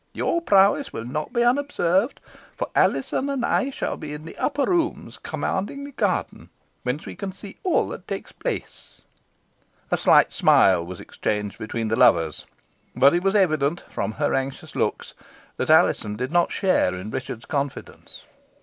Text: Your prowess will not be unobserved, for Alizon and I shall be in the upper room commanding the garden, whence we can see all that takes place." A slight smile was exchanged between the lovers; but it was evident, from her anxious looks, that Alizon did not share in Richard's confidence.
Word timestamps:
Your 0.13 0.41
prowess 0.41 0.91
will 0.91 1.05
not 1.05 1.31
be 1.31 1.43
unobserved, 1.43 2.19
for 2.57 2.69
Alizon 2.75 3.29
and 3.29 3.45
I 3.45 3.69
shall 3.69 3.97
be 3.97 4.13
in 4.15 4.25
the 4.25 4.35
upper 4.39 4.63
room 4.65 5.13
commanding 5.21 5.83
the 5.83 5.91
garden, 5.91 6.49
whence 6.81 7.05
we 7.05 7.15
can 7.15 7.31
see 7.31 7.59
all 7.63 7.89
that 7.89 8.07
takes 8.07 8.31
place." 8.31 9.01
A 9.91 9.97
slight 9.97 10.33
smile 10.33 10.83
was 10.83 10.99
exchanged 10.99 11.59
between 11.59 11.89
the 11.89 11.95
lovers; 11.95 12.47
but 12.95 13.13
it 13.13 13.21
was 13.23 13.35
evident, 13.35 13.83
from 13.91 14.13
her 14.13 14.33
anxious 14.33 14.75
looks, 14.75 15.13
that 15.57 15.69
Alizon 15.69 16.15
did 16.15 16.31
not 16.31 16.51
share 16.51 16.95
in 16.95 17.11
Richard's 17.11 17.45
confidence. 17.45 18.23